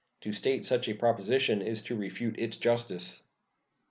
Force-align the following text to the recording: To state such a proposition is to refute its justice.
To 0.21 0.31
state 0.31 0.65
such 0.65 0.87
a 0.89 0.95
proposition 0.95 1.61
is 1.61 1.83
to 1.83 1.95
refute 1.95 2.39
its 2.39 2.57
justice. 2.57 3.21